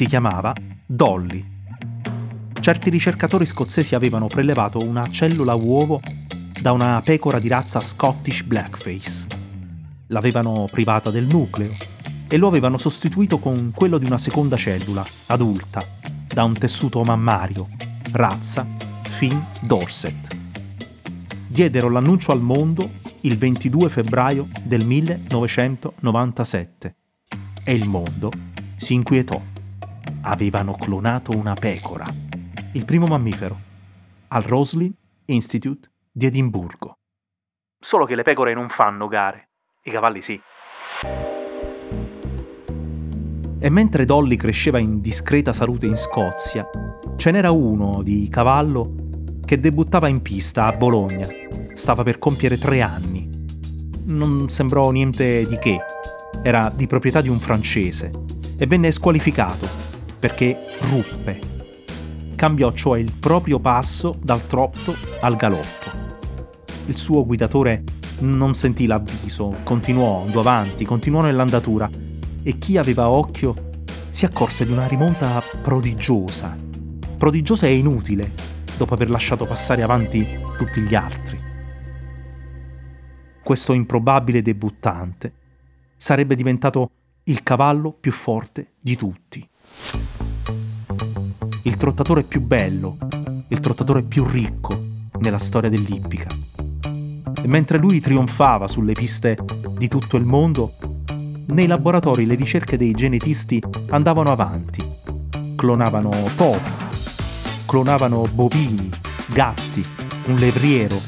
[0.00, 0.54] Si chiamava
[0.86, 1.44] Dolly.
[2.58, 6.00] Certi ricercatori scozzesi avevano prelevato una cellula uovo
[6.58, 9.26] da una pecora di razza Scottish Blackface.
[10.06, 11.74] L'avevano privata del nucleo
[12.26, 15.82] e lo avevano sostituito con quello di una seconda cellula, adulta,
[16.26, 17.68] da un tessuto mammario,
[18.12, 18.66] razza
[19.02, 20.34] Finn Dorset.
[21.46, 26.96] Diedero l'annuncio al mondo il 22 febbraio del 1997
[27.62, 28.32] e il mondo
[28.78, 29.49] si inquietò.
[30.22, 32.04] Avevano clonato una pecora,
[32.74, 33.58] il primo mammifero,
[34.28, 34.92] al Roslin
[35.24, 36.98] Institute di Edimburgo.
[37.78, 39.48] Solo che le pecore non fanno gare,
[39.84, 40.38] i cavalli sì.
[43.58, 46.68] E mentre Dolly cresceva in discreta salute in Scozia,
[47.16, 48.94] ce n'era uno di cavallo
[49.42, 51.26] che debuttava in pista a Bologna.
[51.72, 53.26] Stava per compiere tre anni.
[54.04, 55.78] Non sembrò niente di che.
[56.42, 58.10] Era di proprietà di un francese
[58.58, 59.89] e venne squalificato
[60.20, 61.40] perché ruppe.
[62.36, 65.98] Cambiò cioè il proprio passo dal trotto al galoppo.
[66.86, 67.82] Il suo guidatore
[68.20, 71.88] non sentì l'avviso, continuò, andò avanti, continuò nell'andatura
[72.42, 73.54] e chi aveva occhio
[74.10, 76.54] si accorse di una rimonta prodigiosa,
[77.16, 78.30] prodigiosa e inutile,
[78.76, 81.38] dopo aver lasciato passare avanti tutti gli altri.
[83.42, 85.32] Questo improbabile debuttante
[85.96, 86.90] sarebbe diventato
[87.24, 89.48] il cavallo più forte di tutti.
[91.70, 92.98] Il trottatore più bello,
[93.46, 94.76] il trottatore più ricco
[95.20, 96.26] nella storia dell'ippica.
[96.82, 99.38] E mentre lui trionfava sulle piste
[99.78, 100.74] di tutto il mondo,
[101.46, 104.84] nei laboratori le ricerche dei genetisti andavano avanti.
[105.54, 106.70] Clonavano topi,
[107.66, 108.90] clonavano bovini,
[109.28, 109.86] gatti,
[110.26, 111.00] un levriero.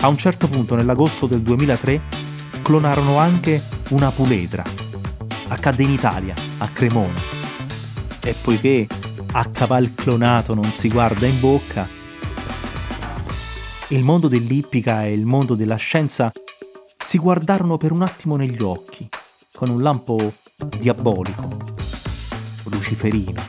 [0.00, 2.00] A un certo punto, nell'agosto del 2003,
[2.62, 4.64] clonarono anche una puledra.
[5.48, 7.20] Accadde in Italia, a Cremona.
[8.22, 8.86] E poiché
[9.32, 11.86] a caval clonato non si guarda in bocca,
[13.88, 16.32] il mondo dell'ippica e il mondo della scienza
[16.98, 19.08] si guardarono per un attimo negli occhi
[19.52, 20.34] con un lampo
[20.78, 21.48] diabolico,
[22.64, 23.42] luciferino.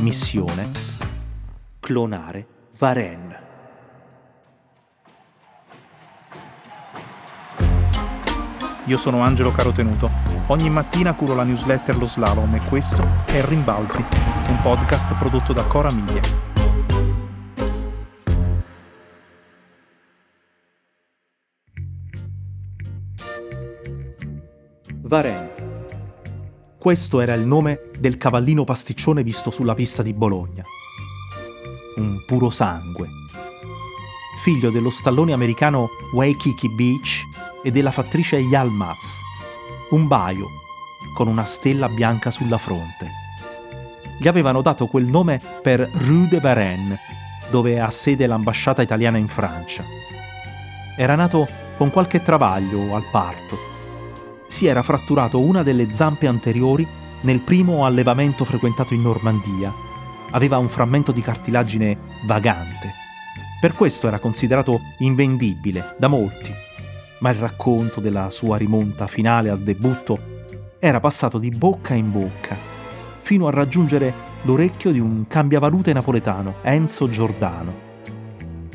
[0.00, 0.70] Missione
[1.80, 2.46] clonare
[2.78, 3.47] Varen.
[8.88, 10.10] Io sono Angelo Carotenuto.
[10.46, 14.02] Ogni mattina curo la newsletter Lo Slalom e questo è Rimbalzi,
[14.48, 16.22] un podcast prodotto da Cora Miglia.
[25.02, 25.50] Varenne.
[26.78, 30.64] Questo era il nome del cavallino pasticcione visto sulla pista di Bologna.
[31.96, 33.06] Un puro sangue.
[34.42, 37.27] Figlio dello stallone americano Waikiki Beach
[37.62, 39.20] e della fattrice Yalmaz.
[39.90, 40.48] Un baio,
[41.14, 43.10] con una stella bianca sulla fronte.
[44.18, 46.98] Gli avevano dato quel nome per Rue de Varennes,
[47.50, 49.84] dove ha sede l'ambasciata italiana in Francia.
[50.96, 51.46] Era nato
[51.76, 53.68] con qualche travaglio al parto
[54.48, 56.86] si era fratturato una delle zampe anteriori
[57.20, 59.72] nel primo allevamento frequentato in Normandia.
[60.30, 61.96] Aveva un frammento di cartilagine
[62.26, 62.92] vagante.
[63.60, 66.52] Per questo era considerato invendibile da molti.
[67.20, 70.36] Ma il racconto della sua rimonta finale al debutto
[70.78, 72.56] era passato di bocca in bocca,
[73.20, 77.86] fino a raggiungere l'orecchio di un cambiavalute napoletano, Enzo Giordano.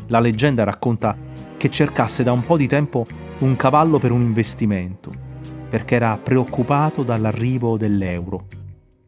[0.08, 1.16] La leggenda racconta
[1.56, 3.06] che cercasse da un po' di tempo
[3.40, 5.32] un cavallo per un investimento
[5.74, 8.46] perché era preoccupato dall'arrivo dell'euro.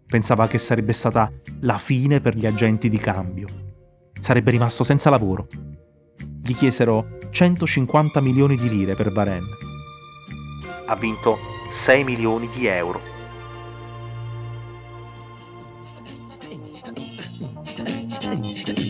[0.08, 3.48] Pensava che sarebbe stata la fine per gli agenti di cambio.
[4.20, 5.46] Sarebbe rimasto senza lavoro.
[6.48, 9.44] Gli chiesero 150 milioni di lire per Bahrain.
[10.86, 11.40] Ha vinto
[11.72, 13.02] 6 milioni di euro.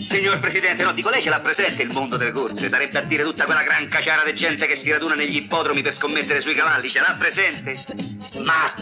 [0.06, 2.68] Signor Presidente, no, dico lei ce l'ha presente il mondo delle corse.
[2.68, 5.94] Sarebbe a dire tutta quella gran caciara di gente che si raduna negli ippodromi per
[5.94, 6.90] scommettere sui cavalli.
[6.90, 7.82] Ce l'ha presente?
[8.44, 8.74] Ma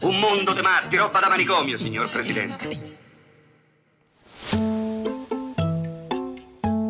[0.00, 2.95] un mondo di matti, roba da manicomio, signor Presidente.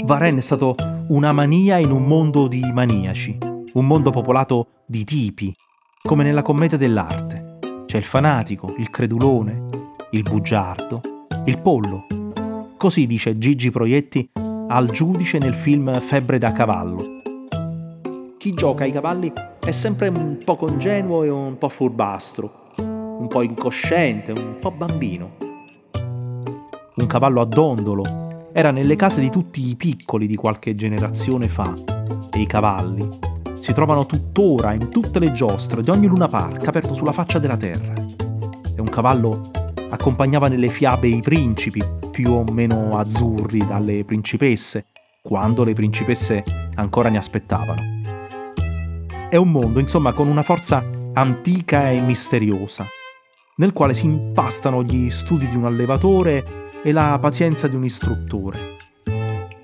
[0.06, 0.76] Varen è stato
[1.08, 3.38] una mania in un mondo di maniaci,
[3.72, 5.52] un mondo popolato di tipi,
[6.00, 7.58] come nella commedia dell'arte.
[7.86, 9.64] C'è il fanatico, il credulone,
[10.12, 11.00] il bugiardo,
[11.46, 12.06] il pollo,
[12.76, 14.30] Così dice Gigi Proietti
[14.68, 17.02] al giudice nel film Febbre da cavallo.
[18.38, 23.42] Chi gioca ai cavalli è sempre un po' congenuo e un po' furbastro, un po'
[23.42, 25.32] incosciente, un po' bambino.
[26.94, 28.25] Un cavallo a dondolo
[28.58, 31.74] era nelle case di tutti i piccoli di qualche generazione fa
[32.32, 33.06] e i cavalli
[33.60, 37.58] si trovano tuttora in tutte le giostre di ogni luna park aperto sulla faccia della
[37.58, 37.92] terra.
[38.74, 39.50] È un cavallo
[39.90, 44.86] accompagnava nelle fiabe i principi, più o meno azzurri dalle principesse,
[45.20, 46.42] quando le principesse
[46.76, 47.82] ancora ne aspettavano.
[49.28, 50.82] È un mondo, insomma, con una forza
[51.12, 52.86] antica e misteriosa,
[53.56, 58.74] nel quale si impastano gli studi di un allevatore e la pazienza di un istruttore.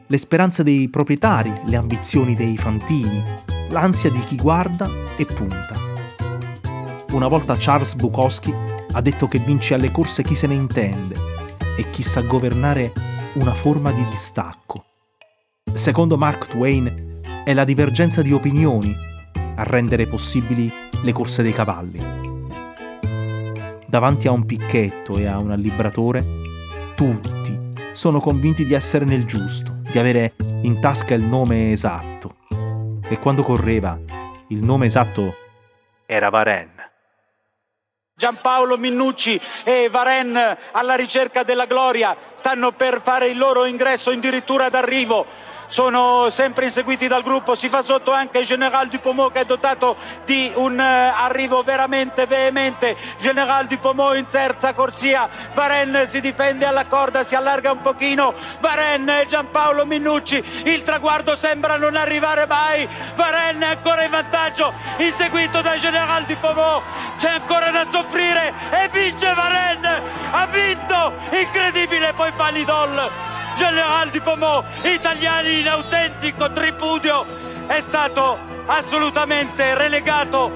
[0.06, 3.22] Le speranze dei proprietari, le ambizioni dei fantini,
[3.70, 5.74] l'ansia di chi guarda e punta.
[7.12, 8.54] Una volta Charles Bukowski
[8.92, 11.14] ha detto che vince alle corse chi se ne intende
[11.76, 12.92] e chi sa governare
[13.34, 14.84] una forma di distacco.
[15.72, 18.94] Secondo Mark Twain è la divergenza di opinioni
[19.54, 20.70] a rendere possibili
[21.02, 22.00] le corse dei cavalli.
[23.86, 26.41] Davanti a un picchetto e a un allibratore,
[26.94, 32.36] tutti sono convinti di essere nel giusto, di avere in tasca il nome esatto.
[33.08, 33.98] E quando correva,
[34.48, 35.34] il nome esatto
[36.06, 36.90] era Varenne.
[38.14, 40.36] Giampaolo Minnucci e Varen
[40.72, 45.26] alla ricerca della gloria stanno per fare il loro ingresso addirittura d'arrivo
[45.72, 49.96] sono sempre inseguiti dal gruppo, si fa sotto anche il General Dupomot che è dotato
[50.26, 56.84] di un uh, arrivo veramente veemente, General Dupomot in terza corsia, Varen si difende alla
[56.84, 62.86] corda, si allarga un pochino, Varen e Giampaolo Minnucci, il traguardo sembra non arrivare mai,
[63.14, 66.82] Varen è ancora in vantaggio, inseguito da General Dupomot,
[67.16, 70.02] c'è ancora da soffrire e vince Varen,
[70.32, 77.24] ha vinto, incredibile poi fa Lidol General di Pomò, italiani in autentico tripudio,
[77.66, 80.50] è stato assolutamente relegato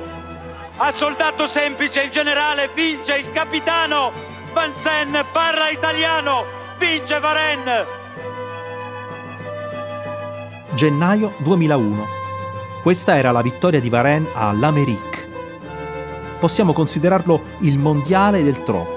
[0.76, 2.02] a soldato semplice.
[2.02, 4.12] Il generale vince, il capitano
[4.52, 6.44] Vansen parla italiano,
[6.78, 7.84] vince Varen.
[10.74, 12.06] Gennaio 2001.
[12.82, 15.28] Questa era la vittoria di Varen all'Amérique.
[16.38, 18.95] Possiamo considerarlo il mondiale del troppo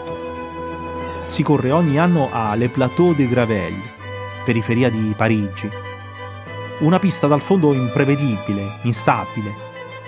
[1.29, 3.75] si corre ogni anno a Le Plateau de Gravel,
[4.43, 5.69] periferia di Parigi.
[6.79, 9.53] Una pista dal fondo imprevedibile, instabile,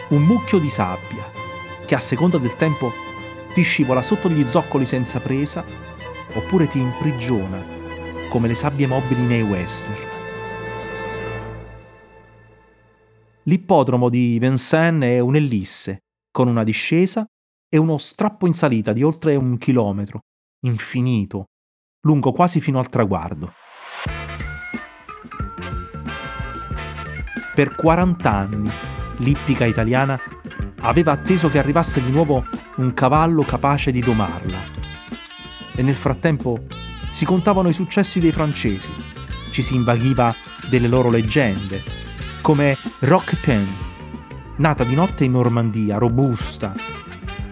[0.09, 1.23] un mucchio di sabbia
[1.85, 2.91] che a seconda del tempo
[3.53, 5.63] ti scivola sotto gli zoccoli senza presa
[6.33, 7.63] oppure ti imprigiona
[8.27, 10.09] come le sabbie mobili nei western.
[13.43, 15.99] L'ippodromo di Vincennes è un'ellisse
[16.31, 17.27] con una discesa
[17.69, 20.21] e uno strappo in salita di oltre un chilometro
[20.61, 21.45] infinito,
[22.01, 23.53] lungo quasi fino al traguardo.
[27.53, 28.71] Per 40 anni
[29.17, 30.19] l'ippica italiana
[30.81, 34.59] aveva atteso che arrivasse di nuovo un cavallo capace di domarla.
[35.75, 36.65] E nel frattempo
[37.11, 38.91] si contavano i successi dei francesi,
[39.51, 40.33] ci si invaghiva
[40.69, 41.83] delle loro leggende,
[42.41, 43.75] come Rock Pen,
[44.57, 46.73] nata di notte in Normandia, robusta,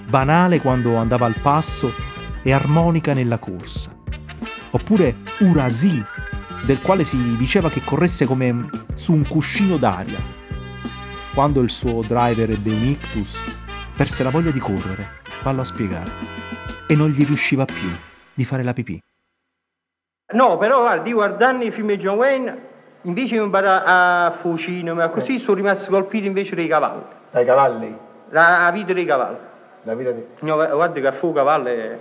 [0.08, 2.08] banale quando andava al passo
[2.50, 3.92] e armonica nella corsa.
[4.72, 6.04] Oppure Urasi,
[6.66, 10.18] del quale si diceva che corresse come su un cuscino d'aria.
[11.36, 13.44] Quando il suo driver ebbe un ictus,
[13.96, 16.12] perse la voglia di correre, vallo a spiegare,
[16.88, 17.90] e non gli riusciva più
[18.34, 19.00] di fare la pipì.
[20.34, 22.58] No, però guardi, guardando i film di John Wayne,
[23.04, 25.40] invece di imparare a fucino, ma così eh.
[25.40, 27.04] sono rimasti colpiti invece dai cavalli.
[27.30, 27.96] Dai cavalli?
[28.32, 29.49] La vita dei cavalli.
[29.84, 30.22] La vita di...
[30.42, 31.98] No, guarda che a fuoco cavallo è...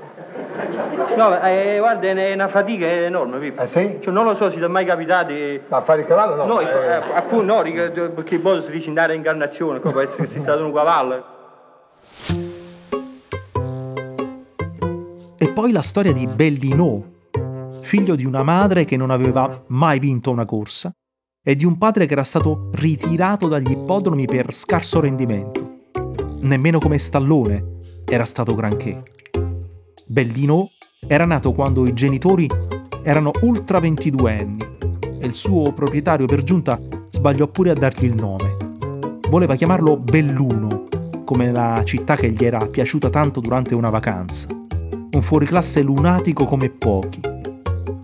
[1.16, 3.62] No, eh, guarda, è una fatica enorme, Pippo.
[3.62, 3.98] Eh sì?
[4.00, 5.32] Cioè, non lo so se ti è mai capitato.
[5.68, 6.44] Ma a fare il cavallo no?
[6.44, 6.66] No, eh...
[7.14, 10.72] appunto no, perché poi si dice in incarnazione, come può essere che sia stato un
[10.72, 11.24] cavallo.
[15.38, 17.00] E poi la storia di Bellinò,
[17.80, 20.90] figlio di una madre che non aveva mai vinto una corsa
[21.44, 25.67] e di un padre che era stato ritirato dagli ippodromi per scarso rendimento
[26.40, 29.02] nemmeno come Stallone era stato granché.
[30.06, 30.70] Bellino
[31.06, 32.48] era nato quando i genitori
[33.02, 34.64] erano ultra 22 anni
[35.18, 36.78] e il suo proprietario per giunta
[37.10, 38.56] sbagliò pure a dargli il nome.
[39.28, 40.86] Voleva chiamarlo Belluno,
[41.24, 44.46] come la città che gli era piaciuta tanto durante una vacanza.
[44.50, 47.20] Un fuoriclasse lunatico come pochi.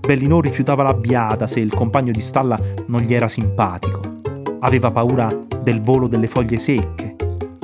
[0.00, 4.20] Bellino rifiutava la biada se il compagno di stalla non gli era simpatico.
[4.60, 7.03] Aveva paura del volo delle foglie secche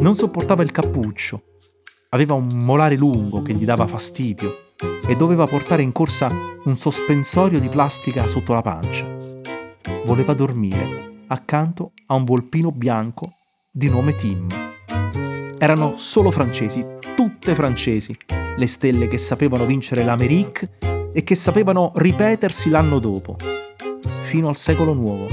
[0.01, 1.43] non sopportava il cappuccio.
[2.11, 4.69] Aveva un molare lungo che gli dava fastidio
[5.07, 6.29] e doveva portare in corsa
[6.65, 9.07] un sospensorio di plastica sotto la pancia.
[10.07, 13.35] Voleva dormire accanto a un volpino bianco
[13.71, 14.49] di nome Tim.
[15.59, 18.17] Erano solo francesi, tutte francesi,
[18.57, 20.79] le stelle che sapevano vincere l'Amérique
[21.13, 23.37] e che sapevano ripetersi l'anno dopo,
[24.23, 25.27] fino al secolo nuovo,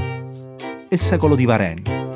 [0.90, 2.07] il secolo di Varennes.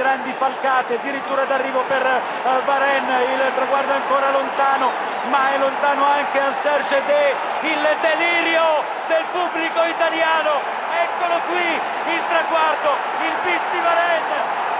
[0.00, 4.88] Grandi falcate, addirittura d'arrivo per uh, Varenne, il traguardo è ancora lontano,
[5.28, 7.36] ma è lontano anche Serge De,
[7.68, 8.80] il delirio
[9.12, 10.56] del pubblico italiano,
[11.04, 11.68] eccolo qui
[12.16, 12.90] il traguardo,
[13.28, 14.38] il bis di Varenne,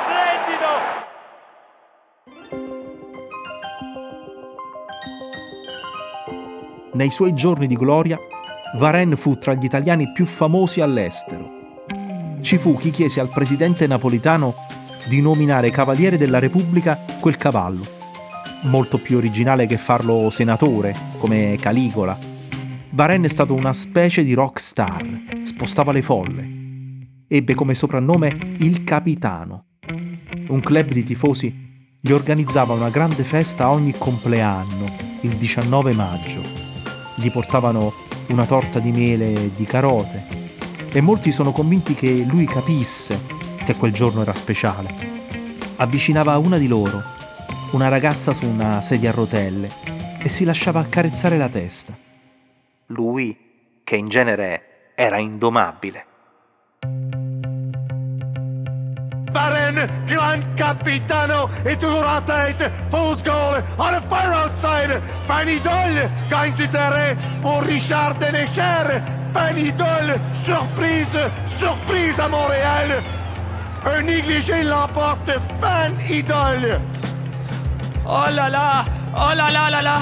[0.09, 0.99] splendido,
[6.93, 8.19] Nei suoi giorni di gloria,
[8.77, 11.59] Varenne fu tra gli italiani più famosi all'estero.
[12.41, 14.55] Ci fu chi chiese al presidente napolitano
[15.07, 17.87] di nominare Cavaliere della Repubblica quel cavallo,
[18.62, 22.19] molto più originale che farlo senatore, come Caligola.
[22.90, 25.04] Varenne è stato una specie di rock star,
[25.42, 26.59] spostava le folle.
[27.28, 29.66] Ebbe come soprannome il Capitano.
[30.49, 31.69] Un club di tifosi
[32.00, 34.90] gli organizzava una grande festa ogni compleanno,
[35.21, 36.69] il 19 maggio
[37.21, 37.92] gli portavano
[38.28, 40.38] una torta di mele e di carote
[40.92, 44.95] e molti sono convinti che lui capisse che quel giorno era speciale.
[45.76, 47.02] Avvicinava una di loro,
[47.73, 49.71] una ragazza su una sedia a rotelle,
[50.23, 51.97] e si lasciava accarezzare la testa.
[52.87, 53.37] Lui,
[53.85, 56.05] che in genere era indomabile.
[59.31, 61.49] Baron, Grand Capitano
[61.79, 62.71] toujours en tête.
[62.90, 65.00] Fausse goal on a fire outside.
[65.26, 69.00] Fanny Doyle gagne du terrain pour Richard Denecher.
[69.33, 71.17] Fanny Doyle, surprise,
[71.59, 73.20] surprise à Montréal.
[73.85, 76.81] Un négligé l'emporte Fan Idole.
[78.05, 78.85] Oh là là,
[79.15, 80.01] oh là là là là,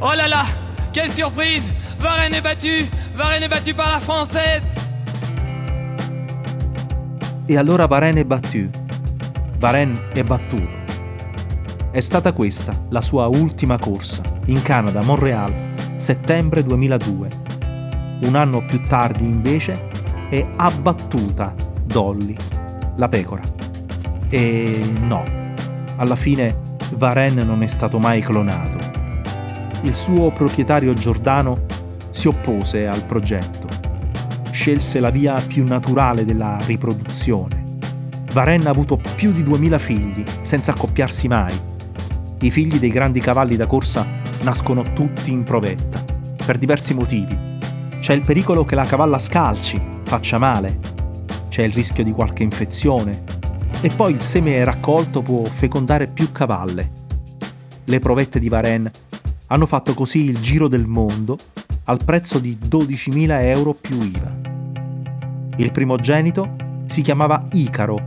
[0.00, 0.44] oh là là,
[0.92, 4.62] quelle surprise Varenne est battu, Varenne est battu par la Française.
[7.46, 8.78] E allora Varenne è battuto.
[9.58, 10.84] Varenne è battuto.
[11.90, 15.52] È stata questa la sua ultima corsa, in Canada, Montreal,
[15.96, 17.28] settembre 2002.
[18.24, 19.88] Un anno più tardi, invece,
[20.28, 22.36] è abbattuta Dolly,
[22.96, 23.42] la pecora.
[24.28, 25.22] E no,
[25.96, 26.62] alla fine
[26.94, 28.78] Varenne non è stato mai clonato.
[29.82, 31.64] Il suo proprietario Giordano
[32.10, 33.76] si oppose al progetto
[34.56, 37.62] scelse la via più naturale della riproduzione.
[38.32, 41.54] Varenna ha avuto più di 2000 figli, senza accoppiarsi mai.
[42.40, 44.04] I figli dei grandi cavalli da corsa
[44.40, 46.02] nascono tutti in provetta,
[46.44, 47.38] per diversi motivi.
[48.00, 50.78] C'è il pericolo che la cavalla scalci, faccia male,
[51.56, 53.24] c'è il rischio di qualche infezione,
[53.80, 56.90] e poi il seme raccolto può fecondare più cavalle.
[57.84, 58.92] Le provette di Varennes
[59.46, 61.38] hanno fatto così il giro del mondo
[61.84, 64.36] al prezzo di 12.000 euro più IVA.
[65.56, 66.56] Il primogenito
[66.88, 68.06] si chiamava Icaro.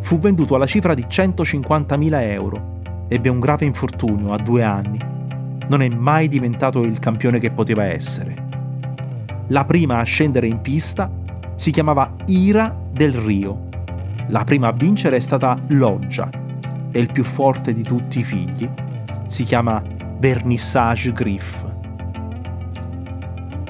[0.00, 2.80] Fu venduto alla cifra di 150.000 euro.
[3.08, 5.00] Ebbe un grave infortunio a due anni.
[5.66, 8.50] Non è mai diventato il campione che poteva essere.
[9.48, 11.10] La prima a scendere in pista
[11.54, 13.68] si chiamava Ira del Rio.
[14.28, 16.28] La prima a vincere è stata Loggia
[16.90, 18.68] e il più forte di tutti i figli
[19.26, 19.82] si chiama
[20.18, 21.64] Vernissage Griff.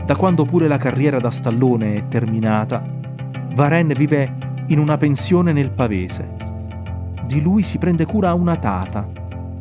[0.05, 2.85] Da quando pure la carriera da stallone è terminata,
[3.55, 6.37] Varenne vive in una pensione nel Pavese.
[7.25, 9.09] Di lui si prende cura una tata.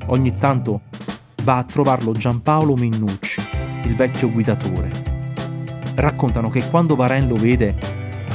[0.08, 0.82] Ogni tanto
[1.44, 3.42] va a trovarlo Giampaolo Minnucci,
[3.84, 4.90] il vecchio guidatore.
[5.96, 7.76] Raccontano che quando Varenne lo vede,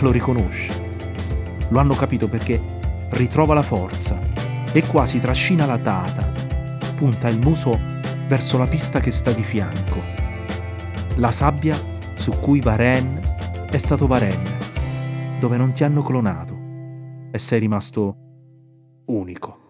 [0.00, 0.84] lo riconosce.
[1.68, 2.60] Lo hanno capito perché
[3.10, 4.18] ritrova la forza
[4.72, 6.32] e quasi trascina la tata.
[6.94, 7.78] Punta il muso
[8.28, 10.00] verso la pista che sta di fianco.
[11.16, 11.78] La sabbia
[12.14, 13.20] su cui Varen
[13.70, 14.40] è stato Varen,
[15.38, 16.54] dove non ti hanno clonato
[17.30, 18.16] e sei rimasto
[19.06, 19.64] unico.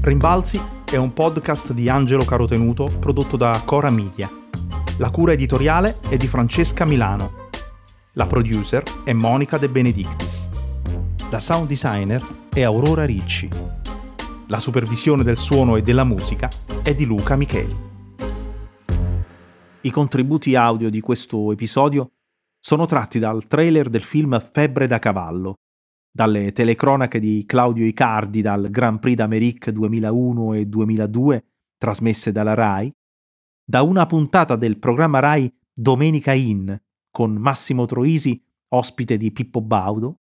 [0.00, 4.30] Rimbalzi è un podcast di Angelo Carotenuto prodotto da Cora Media.
[4.98, 7.48] La cura editoriale è di Francesca Milano.
[8.12, 10.48] La producer è Monica De Benedictis.
[11.30, 13.48] La sound designer è Aurora Ricci.
[14.46, 16.48] La supervisione del suono e della musica
[16.82, 17.76] è di Luca Micheli.
[19.80, 22.12] I contributi audio di questo episodio
[22.60, 25.56] sono tratti dal trailer del film Febbre da cavallo,
[26.16, 31.44] dalle telecronache di Claudio Icardi dal Grand Prix d'Amérique 2001 e 2002
[31.76, 32.94] trasmesse dalla RAI,
[33.64, 36.80] da una puntata del programma RAI Domenica In
[37.10, 40.20] con Massimo Troisi, ospite di Pippo Baudo,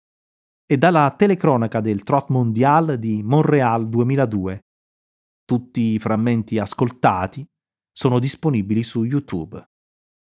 [0.65, 4.65] e dalla telecronaca del Trot Mondial di Montreal 2002.
[5.45, 7.47] Tutti i frammenti ascoltati
[7.91, 9.63] sono disponibili su YouTube.